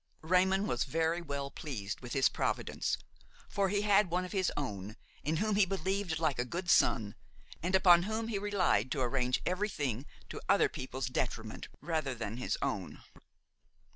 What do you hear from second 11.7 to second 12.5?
rather than